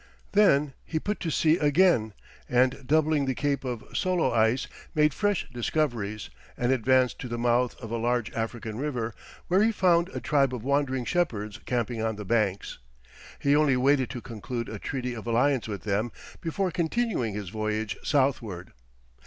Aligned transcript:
Then 0.31 0.73
he 0.83 0.99
put 0.99 1.19
to 1.19 1.29
sea 1.29 1.59
again, 1.59 2.15
and 2.49 2.87
doubling 2.87 3.25
the 3.27 3.35
cape 3.35 3.63
of 3.63 3.87
Soloïs, 3.91 4.65
made 4.95 5.13
fresh 5.13 5.47
discoveries, 5.53 6.31
and 6.57 6.71
advanced 6.71 7.19
to 7.19 7.27
the 7.27 7.37
mouth 7.37 7.79
of 7.79 7.91
a 7.91 7.97
large 7.97 8.31
African 8.33 8.79
river, 8.79 9.13
where 9.47 9.61
he 9.61 9.71
found 9.71 10.09
a 10.09 10.19
tribe 10.19 10.55
of 10.55 10.63
wandering 10.63 11.05
shepherds 11.05 11.59
camping 11.67 12.01
on 12.01 12.15
the 12.15 12.25
banks. 12.25 12.79
He 13.37 13.55
only 13.55 13.77
waited 13.77 14.09
to 14.09 14.21
conclude 14.21 14.69
a 14.69 14.79
treaty 14.79 15.13
of 15.13 15.27
alliance 15.27 15.67
with 15.67 15.83
them, 15.83 16.11
before 16.41 16.71
continuing 16.71 17.35
his 17.35 17.49
voyage 17.49 17.95
southward. 18.01 18.73